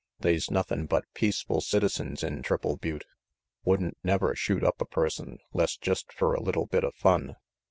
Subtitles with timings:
[0.19, 3.05] They's nothin' but peaceful citizens in Triple Butte;
[3.63, 7.35] wouldn't never shoot up a person 'less jest fer a little bit of fun.